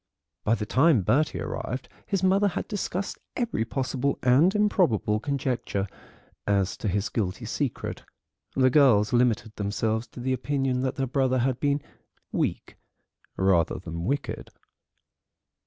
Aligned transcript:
By 0.43 0.55
the 0.55 0.65
time 0.65 1.03
Bertie 1.03 1.39
arrived 1.39 1.87
his 2.07 2.23
mother 2.23 2.47
had 2.47 2.67
discussed 2.67 3.19
every 3.35 3.63
possible 3.63 4.17
and 4.23 4.55
improbable 4.55 5.19
conjecture 5.19 5.85
as 6.47 6.75
to 6.77 6.87
his 6.87 7.07
guilty 7.07 7.45
secret; 7.45 8.03
the 8.55 8.71
girls 8.71 9.13
limited 9.13 9.55
themselves 9.57 10.07
to 10.07 10.19
the 10.19 10.33
opinion 10.33 10.81
that 10.81 10.95
their 10.95 11.05
brother 11.05 11.37
had 11.37 11.59
been 11.59 11.83
weak 12.31 12.77
rather 13.37 13.77
than 13.77 14.03
wicked. 14.05 14.49